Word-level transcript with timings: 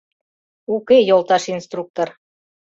—Уке, 0.75 0.97
йолташ 1.09 1.43
инструктор. 1.55 2.07